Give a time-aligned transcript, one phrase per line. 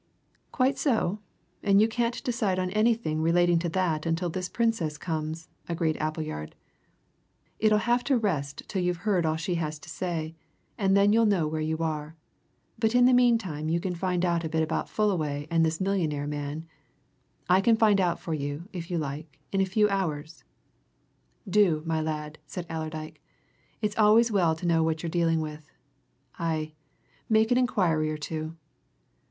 [0.51, 1.19] "Quite so
[1.61, 6.55] and you can't decide on anything relating to that until this Princess comes," agreed Appleyard.
[7.59, 10.33] "It'll have to rest till you've heard all she has to say,
[10.75, 12.15] and then you'll know where you are.
[12.79, 16.25] But in the meantime you can find out a bit about Fullaway and this millionaire
[16.25, 16.65] man
[17.47, 20.43] I can find out for you, if you like, in a few hours."
[21.47, 23.21] "Do, my lad!" said Allerdyke.
[23.83, 25.69] "It's always well to know who you're dealing with.
[26.39, 26.73] Aye
[27.29, 28.55] make an inquiry or two."